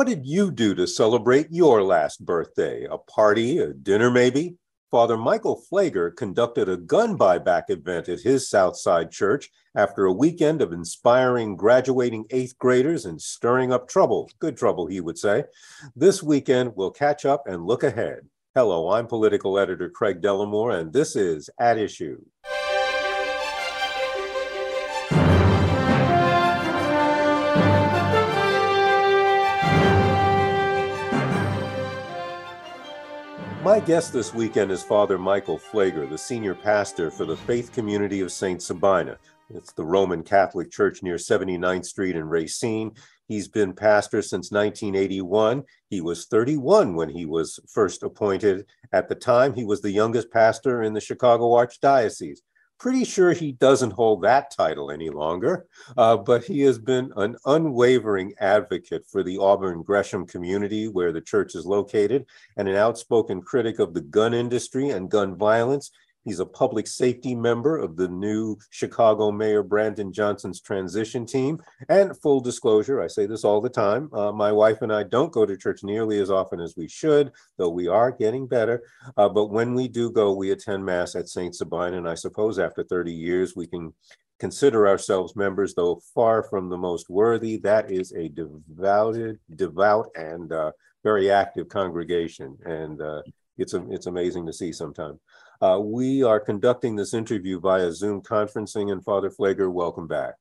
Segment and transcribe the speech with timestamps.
[0.00, 2.86] What did you do to celebrate your last birthday?
[2.90, 4.56] A party, a dinner, maybe?
[4.90, 10.62] Father Michael Pfleger conducted a gun buyback event at his Southside church after a weekend
[10.62, 14.30] of inspiring graduating eighth graders and stirring up trouble.
[14.38, 15.44] Good trouble, he would say.
[15.94, 18.20] This weekend, we'll catch up and look ahead.
[18.54, 22.22] Hello, I'm political editor Craig Dellimore, and this is At Issue.
[33.70, 38.20] My guest this weekend is Father Michael Pfleger, the senior pastor for the faith community
[38.20, 38.60] of St.
[38.60, 39.16] Sabina.
[39.48, 42.90] It's the Roman Catholic Church near 79th Street in Racine.
[43.28, 45.62] He's been pastor since 1981.
[45.88, 48.66] He was 31 when he was first appointed.
[48.90, 52.40] At the time, he was the youngest pastor in the Chicago Archdiocese
[52.80, 55.66] pretty sure he doesn't hold that title any longer,
[55.98, 61.20] uh, but he has been an unwavering advocate for the Auburn Gresham community where the
[61.20, 62.24] church is located
[62.56, 65.90] and an outspoken critic of the gun industry and gun violence.
[66.24, 71.58] He's a public safety member of the new Chicago Mayor Brandon Johnson's transition team.
[71.88, 75.32] And full disclosure, I say this all the time uh, my wife and I don't
[75.32, 78.82] go to church nearly as often as we should, though we are getting better.
[79.16, 81.54] Uh, but when we do go, we attend Mass at St.
[81.54, 81.96] Sabina.
[81.96, 83.92] And I suppose after 30 years, we can
[84.38, 87.58] consider ourselves members, though far from the most worthy.
[87.58, 90.72] That is a devoted, devout, and uh,
[91.04, 92.56] very active congregation.
[92.64, 93.22] And uh,
[93.58, 95.18] it's, it's amazing to see sometimes.
[95.62, 100.34] Uh, we are conducting this interview via Zoom conferencing, and Father Pfleger, welcome back.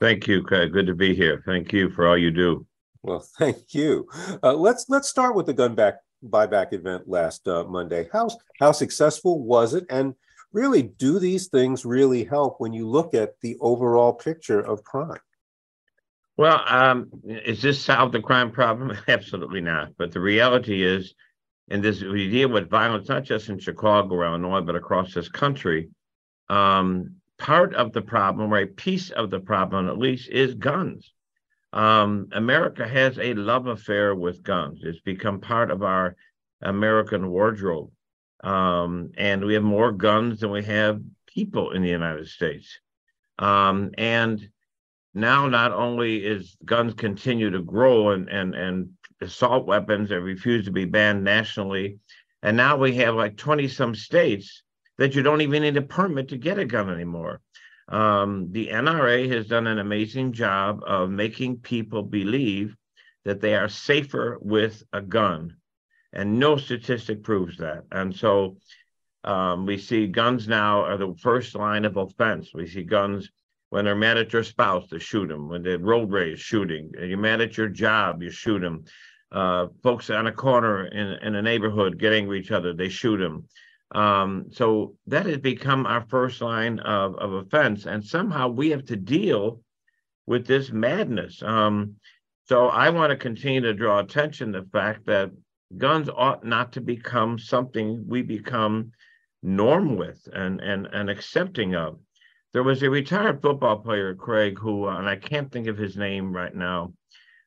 [0.00, 0.72] Thank you, Craig.
[0.72, 1.42] Good to be here.
[1.44, 2.66] Thank you for all you do.
[3.02, 4.08] Well, thank you.
[4.42, 5.96] Uh, let's let's start with the gun back
[6.28, 8.08] buyback event last uh, Monday.
[8.12, 8.28] How
[8.60, 10.14] how successful was it, and
[10.52, 15.18] really, do these things really help when you look at the overall picture of crime?
[16.36, 18.96] Well, um, is this solve the crime problem?
[19.08, 19.92] Absolutely not.
[19.98, 21.14] But the reality is,
[21.68, 25.28] and this we deal with violence not just in Chicago, or Illinois, but across this
[25.28, 25.88] country.
[26.48, 31.12] Um, part of the problem, or a piece of the problem at least, is guns.
[31.72, 34.80] Um, America has a love affair with guns.
[34.82, 36.14] It's become part of our
[36.62, 37.90] American wardrobe.
[38.42, 42.78] Um, and we have more guns than we have people in the United States.
[43.38, 44.48] Um, and
[45.14, 48.90] now not only is guns continue to grow and and and
[49.24, 51.98] assault weapons that refuse to be banned nationally.
[52.42, 54.62] And now we have like 20 some states
[54.98, 57.40] that you don't even need a permit to get a gun anymore.
[57.88, 62.76] Um, the NRA has done an amazing job of making people believe
[63.24, 65.56] that they are safer with a gun.
[66.12, 67.84] And no statistic proves that.
[67.90, 68.58] And so
[69.24, 72.50] um, we see guns now are the first line of offense.
[72.54, 73.30] We see guns
[73.70, 75.48] when they're mad at your spouse, to shoot them.
[75.48, 76.92] When they're road rage, shooting.
[76.96, 78.84] You're mad at your job, you shoot them.
[79.34, 82.88] Uh, folks on a corner in, in a neighborhood get angry with each other, they
[82.88, 83.48] shoot them.
[83.92, 87.86] Um, so that has become our first line of, of offense.
[87.86, 89.60] And somehow we have to deal
[90.26, 91.42] with this madness.
[91.42, 91.96] Um,
[92.46, 95.30] so I want to continue to draw attention to the fact that
[95.76, 98.92] guns ought not to become something we become
[99.42, 101.98] norm with and, and, and accepting of.
[102.52, 105.96] There was a retired football player, Craig, who, uh, and I can't think of his
[105.96, 106.92] name right now,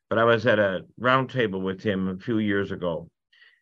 [0.09, 3.09] but I was at a roundtable with him a few years ago.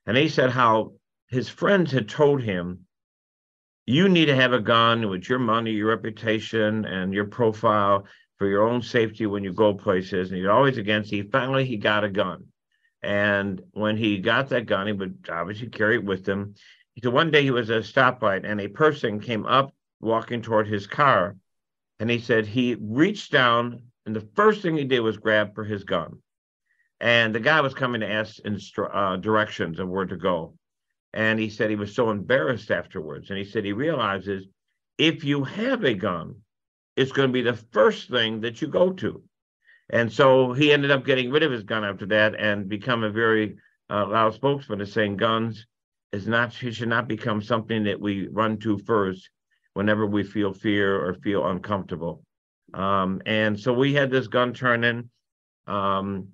[0.06, 0.94] And he said how
[1.28, 2.86] his friends had told him,
[3.88, 8.06] you need to have a gun with your money, your reputation, and your profile
[8.38, 10.30] for your own safety when you go places.
[10.30, 11.12] And he's always against.
[11.12, 12.46] He finally he got a gun,
[13.04, 16.56] and when he got that gun, he would obviously carry it with him.
[17.04, 20.68] So one day he was at a stoplight and a person came up walking toward
[20.68, 21.36] his car.
[22.00, 25.64] And he said he reached down and the first thing he did was grab for
[25.64, 26.20] his gun.
[27.00, 30.58] And the guy was coming to ask instru- uh, directions of where to go.
[31.14, 33.30] And he said he was so embarrassed afterwards.
[33.30, 34.48] And he said he realizes
[34.98, 36.36] if you have a gun,
[36.96, 39.22] it's going to be the first thing that you go to.
[39.90, 43.10] And so he ended up getting rid of his gun after that and become a
[43.10, 43.58] very
[43.90, 45.68] uh, loud spokesman of saying guns
[46.12, 49.30] is not should not become something that we run to first
[49.74, 52.24] whenever we feel fear or feel uncomfortable.
[52.74, 55.10] Um, and so we had this gun turning.
[55.68, 56.30] Um,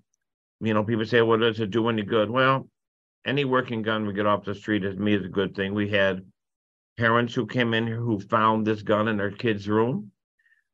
[0.61, 2.29] you know, people say, well, does it do any good?
[2.29, 2.67] Well,
[3.25, 5.73] any working gun we get off the street is me is a good thing.
[5.73, 6.23] We had
[6.97, 10.11] parents who came in who found this gun in their kid's room.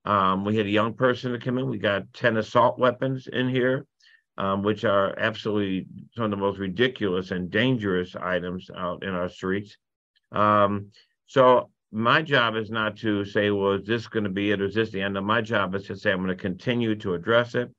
[0.06, 1.70] Um, we had a young person that came in.
[1.70, 3.86] We got 10 assault weapons in here,
[4.38, 9.30] um, which are absolutely some of the most ridiculous and dangerous items out in our
[9.30, 9.78] streets.
[10.32, 10.92] Um,
[11.28, 14.76] so my job is not to say, well, is this going to be it is
[14.76, 15.18] this the end?
[15.18, 17.70] of my job is to say, I'm going to continue to address it.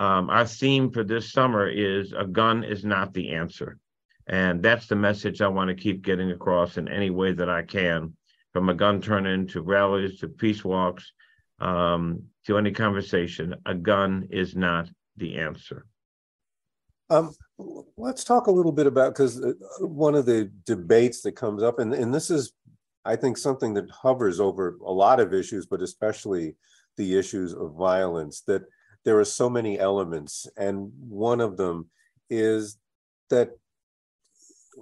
[0.00, 3.76] Um, our theme for this summer is a gun is not the answer.
[4.26, 7.62] And that's the message I want to keep getting across in any way that I
[7.62, 8.16] can,
[8.54, 11.12] from a gun turn in to rallies to peace walks
[11.60, 13.54] um, to any conversation.
[13.66, 14.88] A gun is not
[15.18, 15.84] the answer.
[17.10, 17.34] Um,
[17.98, 21.78] let's talk a little bit about because uh, one of the debates that comes up,
[21.78, 22.52] and, and this is
[23.04, 26.56] I think something that hovers over a lot of issues, but especially
[26.96, 28.62] the issues of violence, that
[29.04, 30.46] there are so many elements.
[30.56, 31.90] And one of them
[32.28, 32.78] is
[33.30, 33.50] that,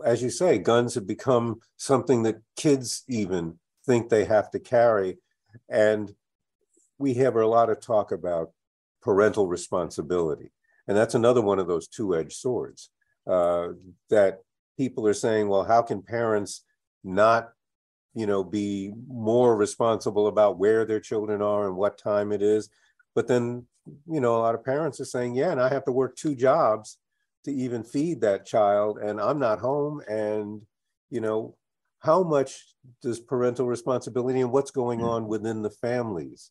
[0.04, 5.18] as you say, guns have become something that kids even think they have to carry.
[5.68, 6.12] And
[6.98, 8.52] we have a lot of talk about
[9.02, 10.50] parental responsibility.
[10.86, 12.90] And that's another one of those two edged swords
[13.26, 13.68] uh,
[14.10, 14.40] that
[14.76, 16.64] people are saying, well, how can parents
[17.04, 17.50] not
[18.18, 22.68] you know, be more responsible about where their children are and what time it is.
[23.14, 23.66] But then,
[24.06, 26.35] you know, a lot of parents are saying, yeah, and I have to work two
[26.35, 26.99] jobs
[27.44, 30.00] to even feed that child, and I'm not home.
[30.08, 30.62] And,
[31.11, 31.56] you know,
[32.00, 35.08] how much does parental responsibility and what's going mm.
[35.08, 36.50] on within the families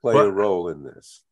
[0.00, 1.22] play well, a role in this?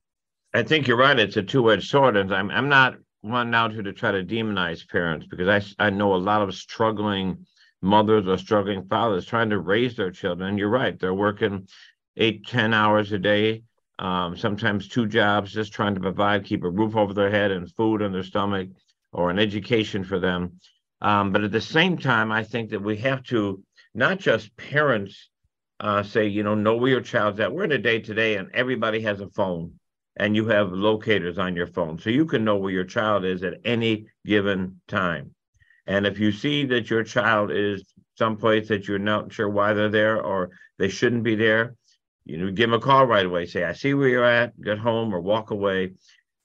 [0.55, 1.19] I think you're right.
[1.19, 4.89] It's a two-edged sword, and I'm I'm not one out here to try to demonize
[4.89, 5.49] parents because
[5.79, 7.47] I I know a lot of struggling
[7.83, 10.49] mothers or struggling fathers trying to raise their children.
[10.49, 11.69] And you're right, they're working
[12.17, 13.63] eight, ten hours a day,
[13.99, 17.73] um, sometimes two jobs, just trying to provide, keep a roof over their head and
[17.75, 18.69] food in their stomach
[19.13, 20.61] or an education for them.
[21.01, 23.63] Um, but at the same time, I think that we have to
[23.95, 25.31] not just parents
[25.81, 27.53] uh, say, you know, know where your child's at.
[27.53, 29.73] We're in a day today, and everybody has a phone,
[30.17, 33.43] and you have locators on your phone, so you can know where your child is
[33.43, 35.35] at any given time.
[35.87, 37.85] And if you see that your child is
[38.17, 41.77] someplace that you're not sure why they're there or they shouldn't be there,
[42.27, 43.47] you know, give them a call right away.
[43.47, 45.93] Say, I see where you're at, get home or walk away.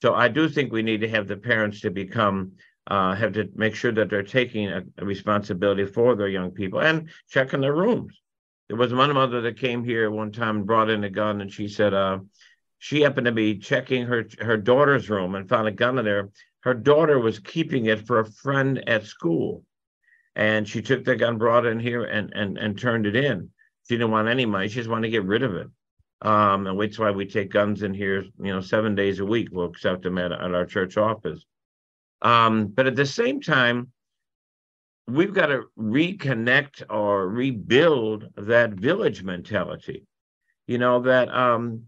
[0.02, 2.54] So I do think we need to have the parents to become
[2.88, 6.82] uh, have to make sure that they're taking a, a, responsibility for their young people
[6.82, 8.20] and checking their rooms.
[8.68, 11.54] There was one mother that came here one time and brought in a gun, and
[11.54, 12.20] she said uh,
[12.80, 16.30] she happened to be checking her her daughter's room and found a gun in there
[16.62, 19.64] her daughter was keeping it for a friend at school.
[20.36, 23.50] And she took the gun, brought it in here, and and and turned it in.
[23.92, 24.70] She didn't want any money.
[24.70, 25.68] She just wanted to get rid of it.
[26.22, 29.50] Um, and why we take guns in here, you know, seven days a week.
[29.52, 31.46] We'll accept them at, at our church office.
[32.22, 33.92] Um, but at the same time,
[35.10, 40.06] we've got to reconnect or rebuild that village mentality.
[40.68, 41.82] You know, that um,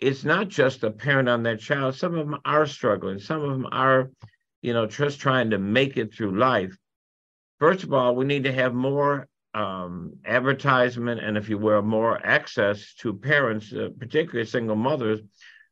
[0.00, 1.94] it's not just a parent on that child.
[1.94, 3.18] Some of them are struggling.
[3.18, 4.10] Some of them are,
[4.62, 6.74] you know, just trying to make it through life.
[7.60, 12.24] First of all, we need to have more um, advertisement and, if you will, more
[12.24, 15.20] access to parents, uh, particularly single mothers.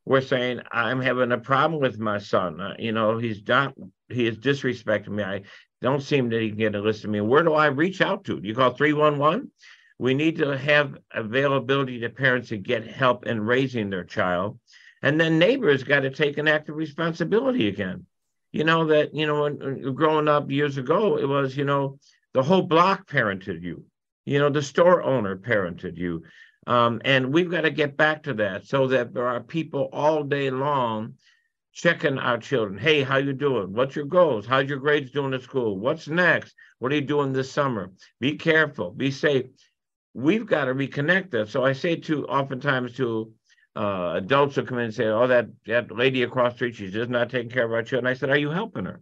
[0.04, 2.60] We're saying, I'm having a problem with my son.
[2.60, 3.74] Uh, you know, he's not,
[4.08, 5.22] he is disrespecting me.
[5.22, 5.42] I
[5.80, 7.20] don't seem that he can get a list of me.
[7.20, 8.40] Where do I reach out to?
[8.40, 9.50] Do you call 311?
[9.98, 14.58] We need to have availability to parents to get help in raising their child.
[15.02, 18.06] And then neighbors got to take an active responsibility again.
[18.52, 21.98] You know, that, you know, when, growing up years ago, it was, you know,
[22.34, 23.84] the whole block parented you,
[24.24, 26.22] you know, the store owner parented you.
[26.66, 30.22] Um, and we've got to get back to that so that there are people all
[30.22, 31.14] day long
[31.72, 32.78] checking our children.
[32.78, 33.72] Hey, how you doing?
[33.72, 34.46] What's your goals?
[34.46, 35.78] How's your grades doing at school?
[35.78, 36.54] What's next?
[36.78, 37.90] What are you doing this summer?
[38.20, 38.90] Be careful.
[38.92, 39.46] Be safe
[40.14, 41.48] we've got to reconnect that.
[41.48, 43.32] So I say to oftentimes to
[43.74, 46.92] uh, adults who come in and say, "Oh, that that lady across the street, she's
[46.92, 49.00] just not taking care of our children." I said, "Are you helping her?"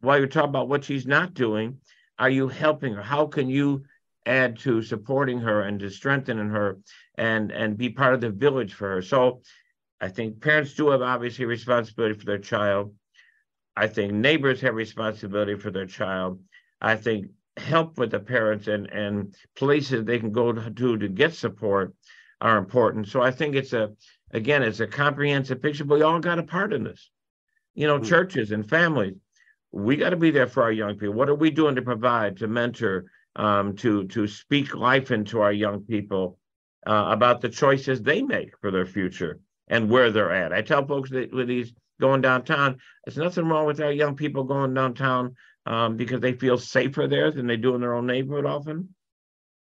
[0.00, 1.78] While you're talking about what she's not doing,
[2.20, 3.02] are you helping her?
[3.02, 3.84] How can you
[4.26, 6.78] add to supporting her and to strengthening her
[7.16, 9.02] and and be part of the village for her?
[9.02, 9.40] So
[10.00, 12.94] I think parents do have obviously responsibility for their child.
[13.74, 16.40] I think neighbors have responsibility for their child.
[16.80, 21.34] I think help with the parents and and places they can go to to get
[21.34, 21.94] support
[22.42, 23.08] are important.
[23.08, 23.92] So I think it's a
[24.30, 25.84] again it's a comprehensive picture.
[25.84, 27.10] But we all got a part in this.
[27.74, 28.08] You know, mm-hmm.
[28.08, 29.14] churches and families.
[29.72, 31.14] We got to be there for our young people.
[31.14, 33.04] What are we doing to provide, to mentor,
[33.36, 36.38] um, to to speak life into our young people
[36.86, 40.52] uh, about the choices they make for their future and where they're at?
[40.52, 44.44] I tell folks that with these going downtown, there's nothing wrong with our young people
[44.44, 45.36] going downtown
[45.66, 48.94] um, because they feel safer there than they do in their own neighborhood often.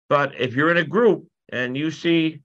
[0.07, 2.41] But if you're in a group and you see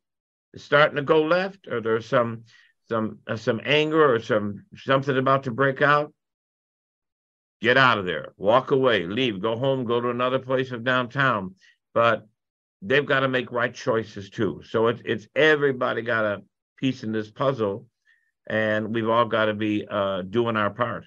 [0.57, 2.43] starting to go left, or there's some
[2.89, 6.13] some uh, some anger or some something about to break out,
[7.65, 11.55] get out of there, walk away, leave, go home, go to another place of downtown.
[11.95, 12.27] But
[12.83, 14.61] they've got to make right choices too.
[14.69, 16.43] So it's it's everybody got a
[16.77, 17.87] piece in this puzzle,
[18.47, 21.05] and we've all got to be uh, doing our part.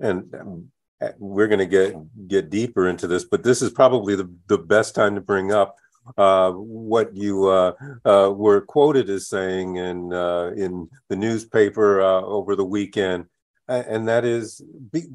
[0.00, 0.70] And um,
[1.18, 1.94] we're going to get
[2.26, 5.76] get deeper into this, but this is probably the, the best time to bring up
[6.16, 7.72] uh, what you uh,
[8.04, 13.26] uh, were quoted as saying in uh, in the newspaper uh, over the weekend,
[13.70, 14.62] and that is,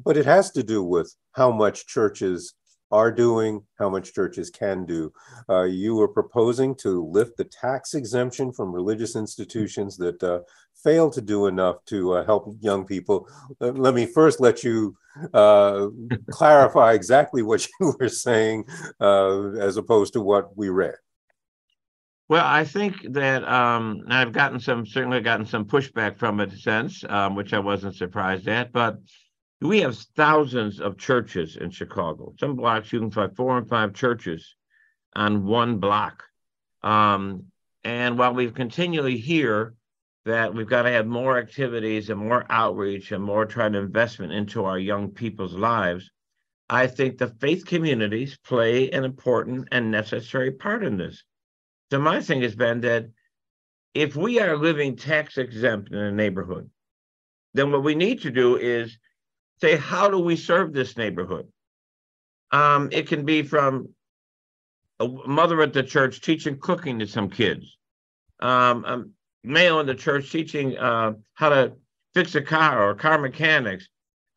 [0.04, 2.54] but it has to do with how much churches
[2.92, 5.12] are doing, how much churches can do.
[5.48, 10.44] Uh, you were proposing to lift the tax exemption from religious institutions that
[10.82, 13.28] fail to do enough to help young people.
[13.60, 14.96] let me first let you
[15.34, 15.88] uh,
[16.30, 18.64] clarify exactly what you were saying
[19.00, 20.94] uh, as opposed to what we read.
[22.28, 27.04] Well, I think that um, I've gotten some, certainly gotten some pushback from it since,
[27.08, 28.72] um, which I wasn't surprised at.
[28.72, 28.98] But
[29.60, 32.34] we have thousands of churches in Chicago.
[32.40, 34.56] Some blocks you can find four and five churches
[35.14, 36.24] on one block.
[36.82, 37.44] Um,
[37.84, 39.74] and while we continually hear
[40.26, 44.32] that we've got to have more activities and more outreach and more trying to investment
[44.32, 46.10] into our young people's lives.
[46.68, 51.22] I think the faith communities play an important and necessary part in this.
[51.90, 53.06] So my thing has been that
[53.94, 56.68] if we are living tax exempt in a neighborhood,
[57.54, 58.98] then what we need to do is
[59.60, 61.48] say, how do we serve this neighborhood?
[62.50, 63.88] Um, it can be from
[65.00, 67.76] a mother at the church teaching cooking to some kids.
[68.40, 69.10] Um, um,
[69.44, 71.72] male in the church teaching uh, how to
[72.14, 73.88] fix a car or car mechanics,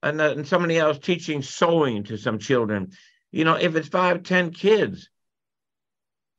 [0.04, 2.92] and, uh, and somebody else teaching sewing to some children.
[3.32, 5.10] You know, if it's five, ten kids,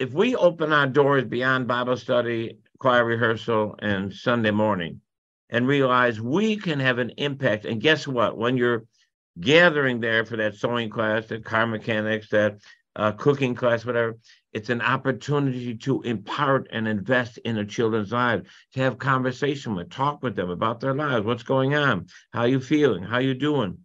[0.01, 5.03] if we open our doors beyond Bible study, choir rehearsal, and Sunday morning,
[5.51, 8.39] and realize we can have an impact, and guess what?
[8.39, 8.87] When you're
[9.39, 12.61] gathering there for that sewing class, that car mechanics, that
[12.97, 14.17] uh, cooking class, whatever,
[14.55, 19.91] it's an opportunity to impart and invest in a children's lives, to have conversation with,
[19.91, 23.77] talk with them about their lives, what's going on, how you feeling, how you doing.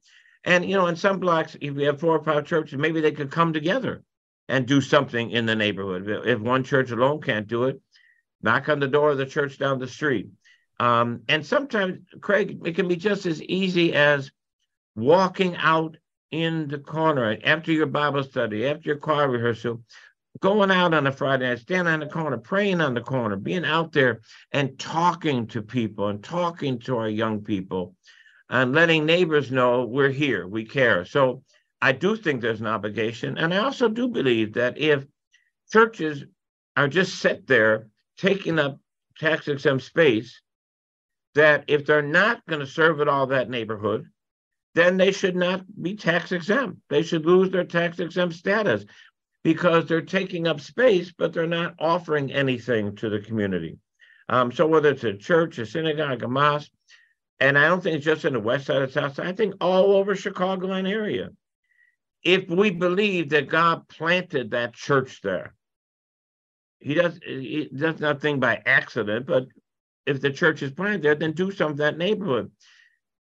[0.45, 3.12] And you know, in some blocks, if we have four or five churches, maybe they
[3.12, 4.01] could come together
[4.48, 6.08] and do something in the neighborhood.
[6.25, 7.82] If one church alone can't do it,
[8.42, 10.30] knock on the door of the church down the street.
[10.80, 14.32] Um, and sometimes, Craig, it can be just as easy as
[14.96, 15.98] walking out
[16.32, 19.82] in the corner after your Bible study, after your choir rehearsal,
[20.42, 23.66] going out on a Friday night, standing on the corner, praying on the corner, being
[23.66, 24.22] out there
[24.52, 27.96] and talking to people and talking to our young people
[28.50, 31.06] and letting neighbors know we're here, we care.
[31.06, 31.44] So
[31.86, 33.38] I do think there's an obligation.
[33.38, 35.06] And I also do believe that if
[35.72, 36.24] churches
[36.75, 38.80] are just set there taking up
[39.20, 40.42] tax exempt space,
[41.36, 44.08] that if they're not going to serve at all that neighborhood,
[44.74, 46.80] then they should not be tax exempt.
[46.89, 48.84] They should lose their tax exempt status
[49.44, 53.77] because they're taking up space, but they're not offering anything to the community.
[54.27, 56.72] Um, so whether it's a church, a synagogue, a mosque,
[57.39, 59.54] and I don't think it's just in the west side of south side, I think
[59.62, 61.30] all over Chicagoland area.
[62.25, 65.53] If we believe that God planted that church there,
[66.79, 69.48] he does he does nothing by accident, but
[70.05, 72.51] if the church is planted there, then do something in that neighborhood.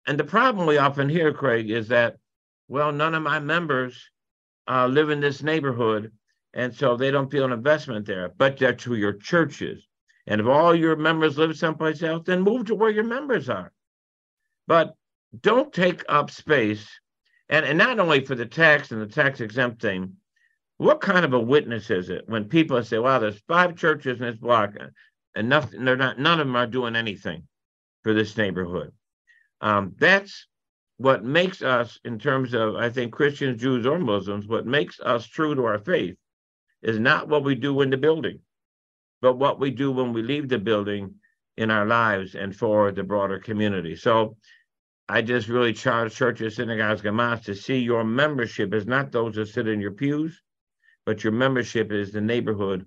[0.08, 2.18] And the problem we often hear, Craig, is that,
[2.68, 4.10] well, none of my members
[4.68, 6.12] uh, live in this neighborhood,
[6.54, 8.34] and so they don't feel an investment there.
[8.38, 9.86] But they're your church is.
[10.28, 13.72] and if all your members live someplace else, then move to where your members are.
[14.68, 14.96] But
[15.42, 16.88] don't take up space,
[17.54, 20.14] and, and not only for the tax and the tax exempt thing.
[20.78, 24.26] What kind of a witness is it when people say, "Wow, there's five churches in
[24.26, 24.74] this block,
[25.36, 27.48] and nothing, they're not, none of them are doing anything
[28.02, 28.92] for this neighborhood"?
[29.62, 30.48] Um, that's
[30.98, 35.28] what makes us, in terms of, I think, Christians, Jews, or Muslims, what makes us
[35.28, 36.18] true to our faith
[36.82, 38.40] is not what we do in the building,
[39.22, 41.14] but what we do when we leave the building
[41.58, 43.96] in our lives and for the broader community.
[43.96, 44.38] So
[45.10, 49.36] I just really charge churches, synagogues, and mosques to see your membership is not those
[49.36, 50.42] that sit in your pews,
[51.06, 52.86] but your membership is the neighborhood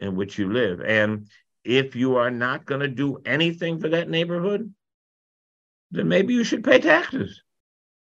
[0.00, 0.80] in which you live.
[0.80, 1.28] And
[1.64, 4.72] if you are not going to do anything for that neighborhood,
[5.90, 7.42] then maybe you should pay taxes.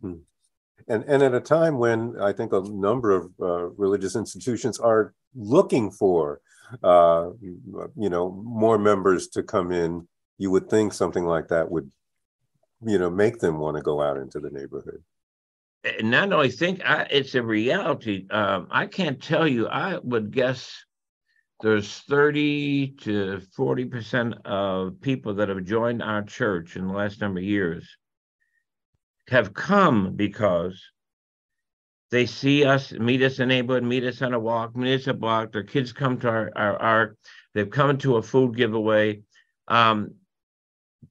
[0.01, 0.19] Hmm.
[0.87, 5.13] And, and at a time when I think a number of uh, religious institutions are
[5.35, 6.39] looking for,
[6.83, 11.91] uh, you know, more members to come in, you would think something like that would,
[12.85, 15.03] you know, make them want to go out into the neighborhood.
[15.83, 18.27] And not only think I, it's a reality.
[18.29, 19.67] Um, I can't tell you.
[19.67, 20.75] I would guess
[21.61, 27.21] there's 30 to 40 percent of people that have joined our church in the last
[27.21, 27.87] number of years
[29.29, 30.81] have come because
[32.11, 35.07] they see us, meet us in the neighborhood, meet us on a walk, meet us
[35.07, 35.51] a block.
[35.51, 37.15] Their kids come to our, our, our
[37.53, 39.21] they've come to a food giveaway.
[39.67, 40.15] Um,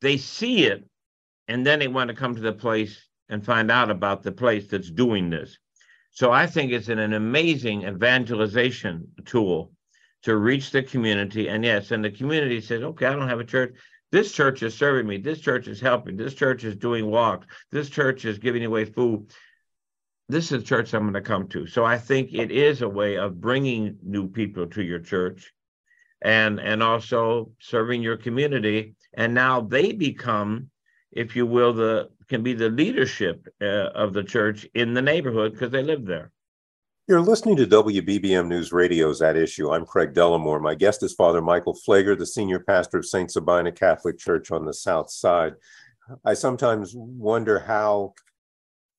[0.00, 0.84] they see it,
[1.48, 4.68] and then they want to come to the place and find out about the place
[4.68, 5.58] that's doing this.
[6.10, 9.72] So I think it's an, an amazing evangelization tool
[10.22, 11.48] to reach the community.
[11.48, 13.74] And yes, and the community says, okay, I don't have a church.
[14.12, 15.18] This church is serving me.
[15.18, 16.16] This church is helping.
[16.16, 17.46] This church is doing walks.
[17.70, 19.30] This church is giving away food.
[20.28, 21.66] This is the church I'm going to come to.
[21.66, 25.52] So I think it is a way of bringing new people to your church
[26.22, 30.70] and and also serving your community and now they become
[31.16, 35.52] if you will the can be the leadership uh, of the church in the neighborhood
[35.52, 36.30] because they live there
[37.08, 39.70] you're listening to WBBM News Radio's At Issue.
[39.70, 40.60] I'm Craig Dellimore.
[40.60, 43.30] My guest is Father Michael Pfleger, the senior pastor of St.
[43.30, 45.54] Sabina Catholic Church on the South Side.
[46.24, 48.14] I sometimes wonder how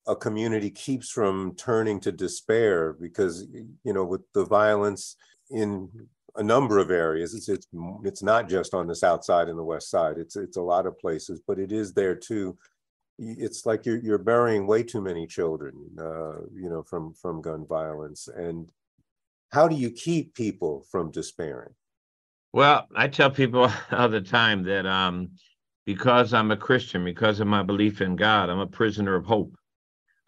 [0.06, 5.16] a community keeps from turning to despair because, you know, with the violence
[5.50, 5.90] in
[6.38, 7.66] a number of areas, it's, it's,
[8.04, 10.86] it's not just on the South Side and the West Side, it's, it's a lot
[10.86, 12.56] of places, but it is there too
[13.18, 17.66] it's like you're you're burying way too many children, uh, you know, from from gun
[17.66, 18.28] violence.
[18.28, 18.70] And
[19.50, 21.74] how do you keep people from despairing?
[22.52, 25.30] Well, I tell people all the time that um,
[25.84, 29.54] because I'm a Christian, because of my belief in God, I'm a prisoner of hope.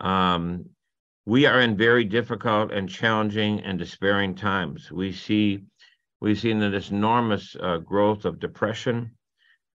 [0.01, 0.67] Um,
[1.27, 4.91] we are in very difficult and challenging and despairing times.
[4.91, 5.65] We see
[6.21, 9.13] we've seen this enormous uh, growth of depression,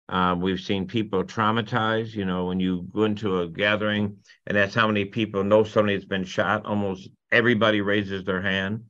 [0.09, 2.13] um, we've seen people traumatized.
[2.13, 6.05] You know, when you go into a gathering and that's how many people know somebody's
[6.05, 8.83] been shot, almost everybody raises their hand.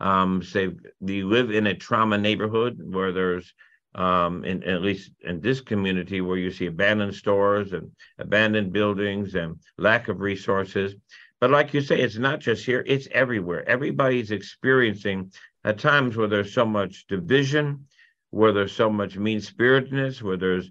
[0.00, 3.52] Um, say you live in a trauma neighborhood where there's,
[3.94, 9.34] um, in, at least in this community, where you see abandoned stores and abandoned buildings
[9.34, 10.94] and lack of resources.
[11.40, 13.68] But like you say, it's not just here; it's everywhere.
[13.68, 15.30] Everybody's experiencing
[15.64, 17.86] at times where there's so much division
[18.34, 20.68] where there's so much mean spiritedness, where there's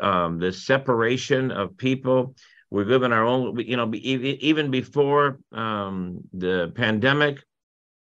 [0.00, 2.34] um, separation of people.
[2.70, 7.42] We live in our own, you know, even before um, the pandemic,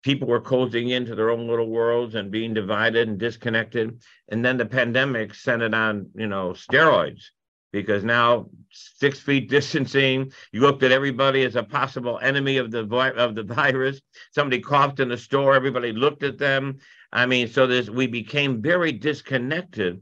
[0.03, 4.01] people were closing into their own little worlds and being divided and disconnected.
[4.29, 7.25] And then the pandemic sent it on, you know, steroids
[7.71, 12.84] because now six feet distancing, you looked at everybody as a possible enemy of the
[13.17, 14.01] of the virus.
[14.32, 16.77] Somebody coughed in the store, everybody looked at them.
[17.12, 20.01] I mean, so this we became very disconnected,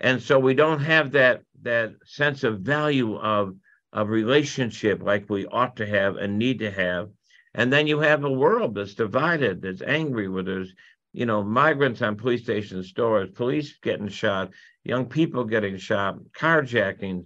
[0.00, 3.56] and so we don't have that that sense of value of
[3.92, 7.08] of relationship like we ought to have and need to have.
[7.54, 10.74] And then you have a world that's divided, that's angry, where there's
[11.16, 14.50] you know migrants on police station stores, police getting shot,
[14.84, 17.24] young people getting shot, carjacking.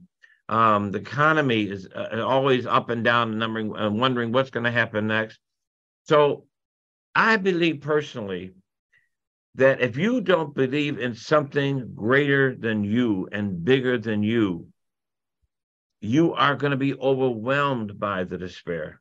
[0.49, 4.63] Um, the economy is uh, always up and down, and numbering, and wondering what's going
[4.63, 5.41] to happen next.
[6.05, 6.45] So,
[7.17, 8.53] I believe personally
[9.57, 14.69] that if you don't believe in something greater than you and bigger than you,
[16.01, 19.01] you are going to be overwhelmed by the despair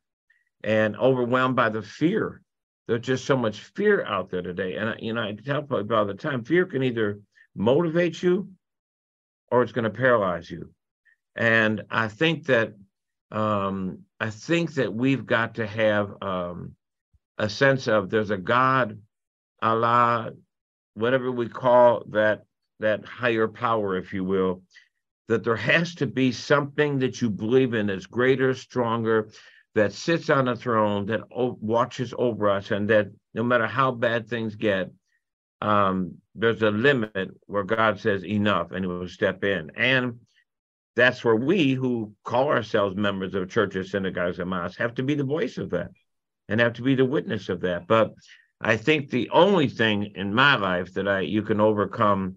[0.64, 2.42] and overwhelmed by the fear.
[2.86, 4.76] There's just so much fear out there today.
[4.76, 7.20] And, you know, I tell people all the time fear can either
[7.54, 8.50] motivate you
[9.50, 10.70] or it's going to paralyze you.
[11.36, 12.74] And I think that
[13.30, 16.74] um, I think that we've got to have um,
[17.38, 18.98] a sense of there's a God
[19.62, 20.32] Allah,
[20.94, 22.44] whatever we call that
[22.80, 24.62] that higher power, if you will,
[25.28, 29.28] that there has to be something that you believe in that's greater, stronger,
[29.74, 34.28] that sits on a throne, that watches over us, and that no matter how bad
[34.28, 34.90] things get,
[35.62, 39.70] um, there's a limit where God says enough, and He will step in.
[39.76, 40.20] And
[40.96, 45.14] that's where we who call ourselves members of churches, synagogues, and mosques have to be
[45.14, 45.90] the voice of that
[46.48, 47.86] and have to be the witness of that.
[47.86, 48.12] But
[48.60, 52.36] I think the only thing in my life that I you can overcome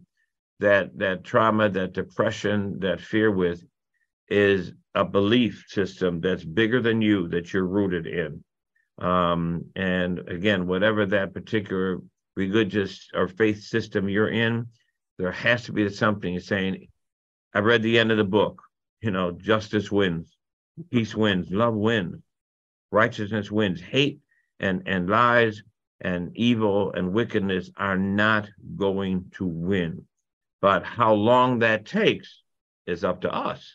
[0.60, 3.64] that that trauma, that depression, that fear with
[4.30, 8.44] is a belief system that's bigger than you that you're rooted in.
[9.00, 12.00] Um, and again, whatever that particular
[12.36, 14.68] religious or faith system you're in,
[15.18, 16.88] there has to be something saying,
[17.54, 18.62] I read the end of the book,
[19.02, 20.36] you know, justice wins,
[20.92, 22.22] peace wins, love wins,
[22.92, 24.20] righteousness wins, hate
[24.60, 25.64] and, and lies
[26.02, 30.06] and evil and wickedness are not going to win.
[30.62, 32.42] But how long that takes
[32.86, 33.70] is up to us.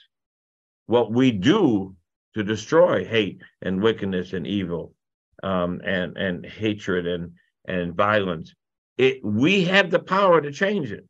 [0.89, 1.95] What we do
[2.35, 4.95] to destroy hate and wickedness and evil
[5.43, 7.33] um, and, and hatred and,
[7.67, 8.55] and violence,
[8.97, 11.07] it, we have the power to change it.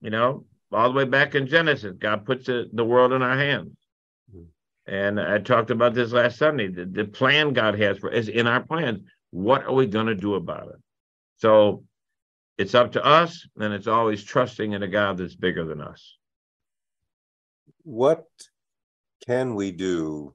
[0.00, 3.36] You know, all the way back in Genesis, God puts the, the world in our
[3.36, 3.76] hands.
[4.34, 4.94] Mm-hmm.
[4.94, 6.68] And I talked about this last Sunday.
[6.68, 9.00] The, the plan God has for is in our plans.
[9.32, 10.80] What are we going to do about it?
[11.36, 11.84] So
[12.56, 16.16] it's up to us, and it's always trusting in a God that's bigger than us.
[17.82, 18.24] What
[19.26, 20.34] can we do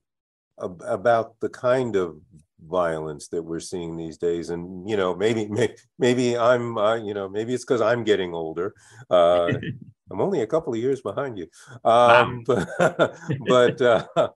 [0.62, 2.20] ab- about the kind of
[2.68, 4.50] violence that we're seeing these days?
[4.50, 8.34] And you know maybe may, maybe i'm uh, you know maybe it's because i'm getting
[8.34, 8.74] older.
[9.10, 9.54] Uh,
[10.12, 11.48] i'm only a couple of years behind you.
[11.86, 12.65] Um, wow.
[12.78, 13.15] but,
[13.48, 14.08] but uh,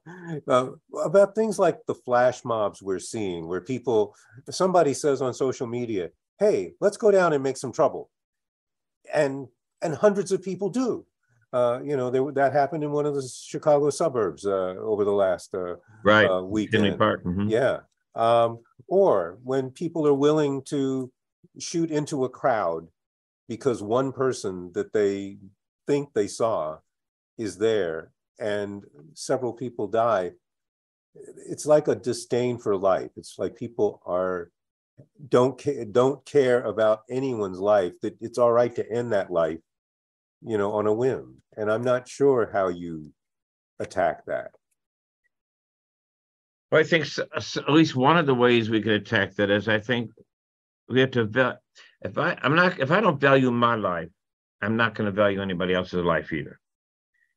[0.47, 0.69] uh,
[1.03, 4.15] about things like the flash mobs we're seeing where people
[4.49, 8.09] somebody says on social media hey let's go down and make some trouble.
[9.13, 9.47] And
[9.81, 11.05] and hundreds of people do
[11.53, 15.11] uh, you know, there, that happened in one of the Chicago suburbs uh, over the
[15.11, 16.97] last uh, right uh, weekend.
[16.97, 17.47] Mm-hmm.
[17.47, 17.81] Yeah,
[18.15, 21.11] um, or when people are willing to
[21.59, 22.87] shoot into a crowd
[23.47, 25.37] because one person that they
[25.85, 26.77] think they saw
[27.37, 30.31] is there and several people die
[31.47, 34.49] it's like a disdain for life it's like people are
[35.29, 39.59] don't ca- don't care about anyone's life that it's all right to end that life
[40.45, 43.11] you know on a whim and i'm not sure how you
[43.79, 44.51] attack that
[46.73, 49.79] well, I think at least one of the ways we could attack that is I
[49.79, 50.09] think
[50.89, 51.59] we have to
[52.01, 54.09] if I I'm not if I don't value my life,
[54.59, 56.59] I'm not going to value anybody else's life either.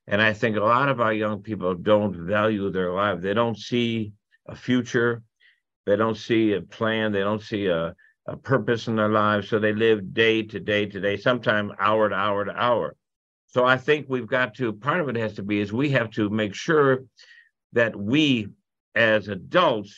[0.06, 3.20] And I think a lot of our young people don't value their life.
[3.20, 4.12] They don't see
[4.48, 5.22] a future.
[5.84, 7.12] They don't see a plan.
[7.12, 7.94] They don't see a,
[8.28, 9.48] a purpose in their lives.
[9.48, 12.96] So they live day to day to day, sometimes hour to hour to hour.
[13.46, 16.10] So I think we've got to, part of it has to be is we have
[16.12, 17.04] to make sure
[17.72, 18.48] that we
[18.94, 19.94] as adults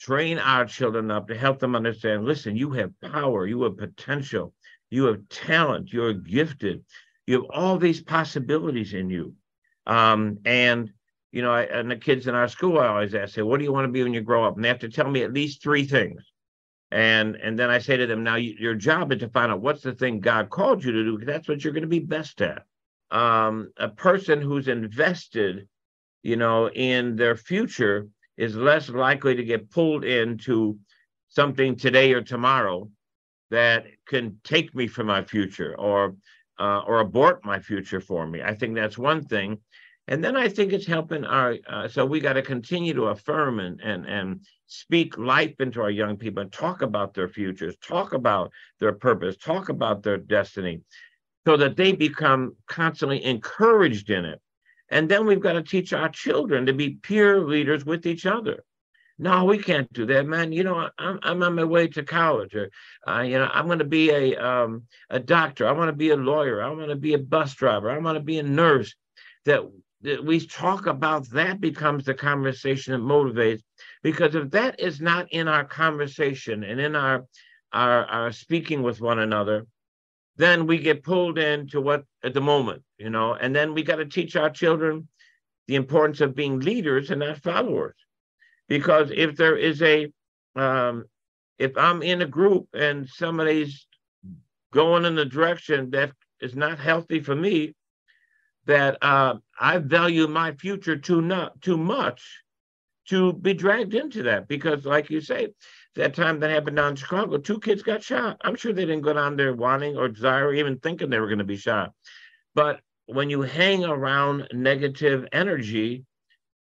[0.00, 4.52] train our children up to help them understand listen you have power you have potential
[4.90, 6.84] you have talent you're gifted
[7.28, 9.32] you have all these possibilities in you
[9.86, 10.90] um, and
[11.30, 13.64] you know I, and the kids in our school i always ask say what do
[13.64, 15.32] you want to be when you grow up and they have to tell me at
[15.32, 16.31] least three things
[16.92, 19.60] and and then i say to them now you, your job is to find out
[19.60, 21.98] what's the thing god called you to do because that's what you're going to be
[21.98, 22.64] best at
[23.10, 25.68] um, a person who's invested
[26.22, 30.78] you know, in their future is less likely to get pulled into
[31.28, 32.88] something today or tomorrow
[33.50, 36.16] that can take me from my future or
[36.58, 38.40] uh, or abort my future for me.
[38.42, 39.58] I think that's one thing.
[40.08, 43.60] And then I think it's helping our, uh, so we got to continue to affirm
[43.60, 48.12] and, and, and speak life into our young people and talk about their futures, talk
[48.12, 50.80] about their purpose, talk about their destiny,
[51.46, 54.40] so that they become constantly encouraged in it
[54.92, 58.62] and then we've got to teach our children to be peer leaders with each other.
[59.18, 60.52] No, we can't do that, man.
[60.52, 62.70] You know, I'm, I'm on my way to college, or
[63.08, 65.66] uh, you know, I'm going to be a um, a doctor.
[65.66, 66.62] I want to be a lawyer.
[66.62, 67.90] I want to be a bus driver.
[67.90, 68.94] I want to be a nurse.
[69.44, 69.70] That, that
[70.24, 73.62] we talk about that becomes the conversation that motivates.
[74.02, 77.24] Because if that is not in our conversation and in our
[77.72, 79.66] our, our speaking with one another,
[80.36, 83.96] then we get pulled into what at the moment, you know, and then we got
[83.96, 85.08] to teach our children
[85.68, 87.94] the importance of being leaders and not followers.
[88.68, 90.12] Because if there is a,
[90.56, 91.04] um,
[91.58, 93.86] if I'm in a group and somebody's
[94.72, 97.74] going in the direction that is not healthy for me,
[98.66, 102.42] that uh, I value my future too not too much
[103.08, 104.48] to be dragged into that.
[104.48, 105.54] Because, like you say,
[105.94, 108.40] that time that happened down in Chicago, two kids got shot.
[108.42, 111.38] I'm sure they didn't go down there wanting or desire even thinking they were going
[111.38, 111.92] to be shot.
[112.56, 116.06] But when you hang around negative energy,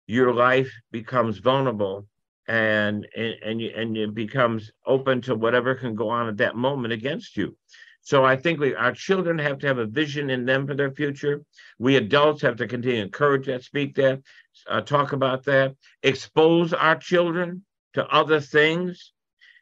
[0.07, 2.07] your life becomes vulnerable
[2.47, 6.55] and and and, you, and it becomes open to whatever can go on at that
[6.55, 7.55] moment against you.
[8.07, 10.91] So I think we, our children have to have a vision in them for their
[10.91, 11.43] future.
[11.77, 14.21] We adults have to continue to encourage that, speak that,
[14.65, 17.65] uh, talk about that, expose our children
[17.95, 19.11] to other things,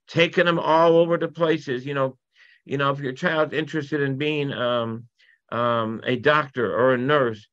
[0.07, 1.87] taking them all over the places.
[1.87, 2.17] You know,
[2.65, 5.05] you know, if your child's interested in being um,
[5.51, 7.47] um, a doctor or a nurse,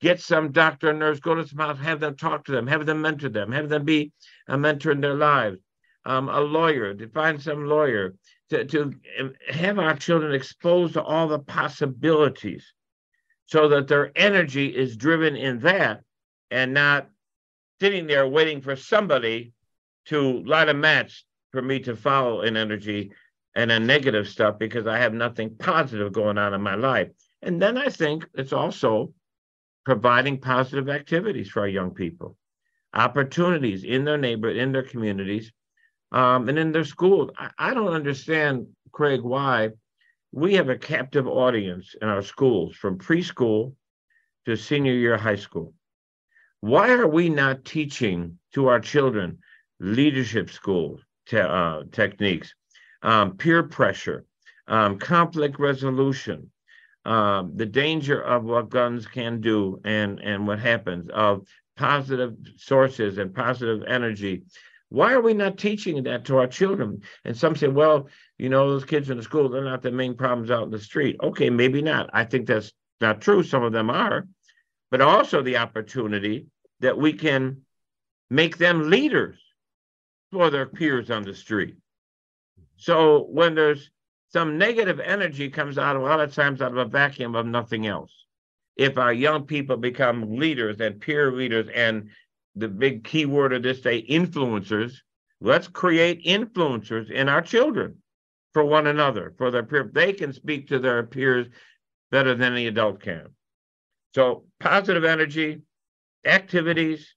[0.00, 2.86] get some doctor or nurse, go to some house, have them talk to them, have
[2.86, 4.12] them mentor them, have them be
[4.48, 5.58] a mentor in their lives.
[6.06, 8.14] Um, a lawyer, to find some lawyer,
[8.52, 8.92] to, to
[9.48, 12.72] have our children exposed to all the possibilities
[13.46, 16.02] so that their energy is driven in that
[16.50, 17.08] and not
[17.80, 19.52] sitting there waiting for somebody
[20.06, 23.10] to light a match for me to follow in energy
[23.54, 27.08] and a negative stuff because I have nothing positive going on in my life.
[27.40, 29.12] And then I think it's also
[29.84, 32.36] providing positive activities for our young people,
[32.94, 35.52] opportunities in their neighborhood, in their communities,
[36.12, 37.30] um, and in their schools.
[37.38, 39.70] I, I don't understand, Craig, why
[40.30, 43.74] we have a captive audience in our schools from preschool
[44.46, 45.74] to senior year high school.
[46.60, 49.38] Why are we not teaching to our children
[49.80, 52.54] leadership skills, te- uh, techniques,
[53.02, 54.24] um, peer pressure,
[54.68, 56.50] um, conflict resolution,
[57.04, 61.46] um, the danger of what guns can do and, and what happens, of
[61.76, 64.42] positive sources and positive energy,
[64.92, 67.00] why are we not teaching that to our children?
[67.24, 70.14] And some say, well, you know, those kids in the school, they're not the main
[70.14, 71.16] problems out in the street.
[71.22, 72.10] Okay, maybe not.
[72.12, 73.42] I think that's not true.
[73.42, 74.26] Some of them are,
[74.90, 76.46] but also the opportunity
[76.80, 77.62] that we can
[78.28, 79.38] make them leaders
[80.30, 81.76] for their peers on the street.
[82.76, 83.90] So when there's
[84.28, 87.86] some negative energy comes out a lot of times out of a vacuum of nothing
[87.86, 88.12] else.
[88.76, 92.10] If our young people become leaders and peer leaders and
[92.54, 94.94] the big key word of this day, influencers.
[95.40, 97.96] Let's create influencers in our children
[98.52, 99.90] for one another, for their peer.
[99.92, 101.48] They can speak to their peers
[102.10, 103.28] better than the adult can.
[104.14, 105.62] So positive energy,
[106.24, 107.14] activities,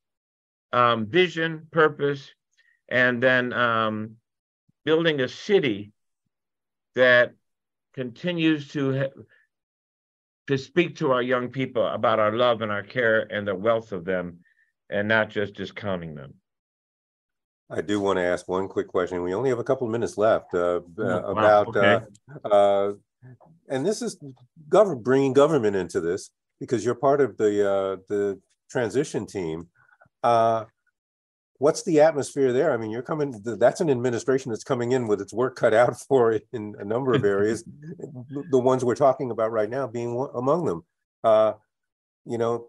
[0.71, 2.31] um, vision, purpose,
[2.87, 4.15] and then um,
[4.85, 5.91] building a city
[6.95, 7.33] that
[7.93, 9.09] continues to
[10.47, 13.91] to speak to our young people about our love and our care and the wealth
[13.91, 14.39] of them
[14.89, 16.35] and not just discounting them.
[17.69, 19.23] I do want to ask one quick question.
[19.23, 22.05] We only have a couple of minutes left uh, oh, uh, about, okay.
[22.43, 22.91] uh,
[23.69, 24.19] and this is
[24.69, 29.67] government bringing government into this because you're part of the uh, the transition team.
[30.21, 30.65] Uh,
[31.57, 32.71] what's the atmosphere there?
[32.71, 33.41] I mean, you're coming.
[33.43, 36.85] That's an administration that's coming in with its work cut out for it in a
[36.85, 37.63] number of areas.
[38.51, 40.85] the ones we're talking about right now being among them.
[41.23, 41.53] Uh,
[42.25, 42.67] you know,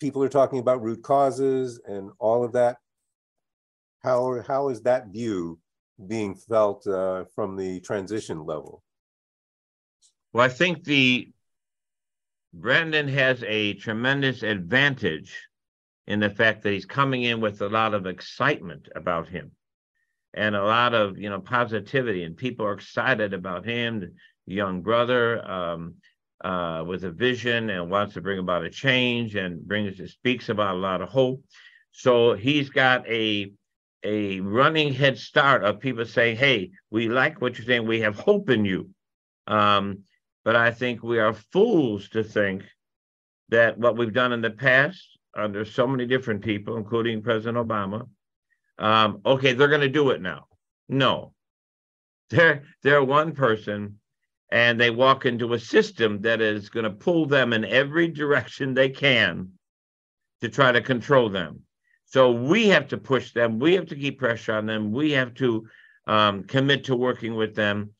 [0.00, 2.78] people are talking about root causes and all of that.
[4.02, 5.58] How, how is that view
[6.06, 8.82] being felt uh, from the transition level?
[10.32, 11.30] Well, I think the
[12.52, 15.36] Brandon has a tremendous advantage
[16.06, 19.52] in the fact that he's coming in with a lot of excitement about him
[20.34, 24.82] and a lot of you know positivity and people are excited about him the young
[24.82, 25.94] brother um,
[26.42, 30.76] uh, with a vision and wants to bring about a change and brings speaks about
[30.76, 31.42] a lot of hope.
[31.92, 33.52] So he's got a
[34.02, 37.86] a running head start of people saying, "Hey, we like what you're saying.
[37.86, 38.90] We have hope in you."
[39.46, 40.04] Um,
[40.44, 42.64] but I think we are fools to think
[43.50, 48.08] that what we've done in the past under so many different people, including President Obama,
[48.78, 50.46] um, okay, they're going to do it now.
[50.88, 51.34] No,
[52.30, 53.99] they're they're one person
[54.50, 58.74] and they walk into a system that is going to pull them in every direction
[58.74, 59.50] they can
[60.40, 61.60] to try to control them.
[62.06, 63.60] So we have to push them.
[63.60, 64.90] We have to keep pressure on them.
[64.90, 65.68] We have to
[66.06, 67.90] um, commit to working with them.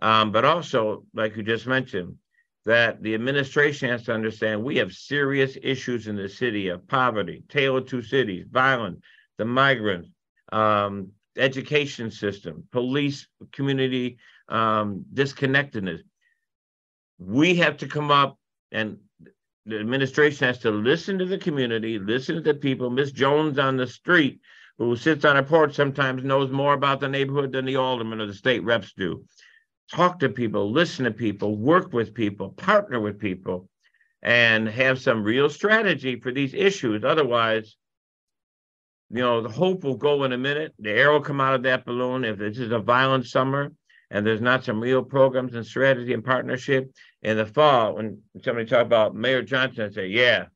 [0.00, 2.16] Um, but also, like you just mentioned,
[2.64, 7.42] that the administration has to understand we have serious issues in the city of poverty,
[7.48, 9.00] tale of two cities, violence,
[9.36, 10.08] the migrants,
[10.52, 16.00] um, education system, police, community um, disconnectedness.
[17.18, 18.38] We have to come up
[18.72, 18.98] and
[19.66, 22.88] the administration has to listen to the community, listen to the people.
[22.90, 24.40] Miss Jones on the street,
[24.78, 28.26] who sits on a porch, sometimes knows more about the neighborhood than the aldermen or
[28.26, 29.24] the state reps do.
[29.92, 33.68] Talk to people, listen to people, work with people, partner with people,
[34.22, 37.04] and have some real strategy for these issues.
[37.04, 37.76] Otherwise,
[39.10, 40.74] you know, the hope will go in a minute.
[40.78, 42.24] The air will come out of that balloon.
[42.24, 43.72] If this is a violent summer,
[44.10, 46.90] and there's not some real programs and strategy and partnership
[47.22, 50.46] in the fall, when somebody talk about Mayor Johnson, I say, yeah,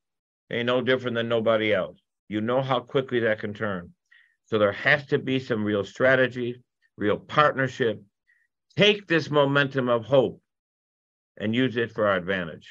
[0.50, 1.98] ain't no different than nobody else.
[2.28, 3.92] You know how quickly that can turn.
[4.46, 6.62] So there has to be some real strategy,
[6.96, 8.02] real partnership.
[8.76, 10.40] Take this momentum of hope
[11.36, 12.68] and use it for our advantage.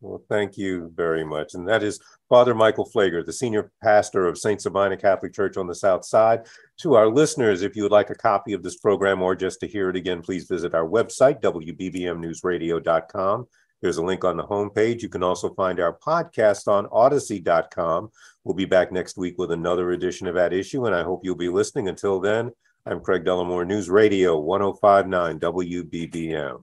[0.00, 1.54] Well, thank you very much.
[1.54, 4.60] And that is Father Michael Pfleger, the senior pastor of St.
[4.60, 6.46] Sabina Catholic Church on the South Side.
[6.78, 9.66] To our listeners, if you would like a copy of this program or just to
[9.66, 13.46] hear it again, please visit our website, WBBMNewsRadio.com.
[13.82, 15.02] There's a link on the homepage.
[15.02, 18.10] You can also find our podcast on Audacy.com.
[18.44, 21.34] We'll be back next week with another edition of That Issue, and I hope you'll
[21.34, 21.88] be listening.
[21.88, 22.52] Until then,
[22.86, 26.62] I'm Craig Dellimore, News Radio 1059 WBBM.